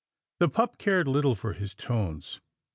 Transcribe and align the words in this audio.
The 0.39 0.49
pup 0.49 0.79
cared 0.79 1.07
little 1.07 1.35
for 1.35 1.53
his 1.53 1.75
tones. 1.75 2.41